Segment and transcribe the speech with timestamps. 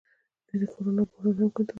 [0.47, 1.61] دوی د کرونا بحران هم کنټرول کړ.